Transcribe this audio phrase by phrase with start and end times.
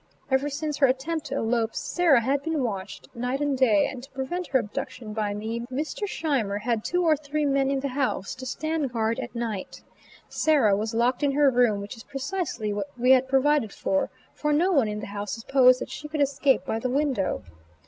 [0.31, 4.09] Ever since her attempt to elope, Sarah had been watched night and day, and to
[4.09, 6.07] prevent her abduction by me, Mr.
[6.09, 9.83] Scheimer had two or three men in the house to stand guard at night.
[10.27, 14.51] Sarah was locked in her room, which is precisely what we had provided for, for
[14.51, 17.43] no one in the house supposed that she could escape by the window.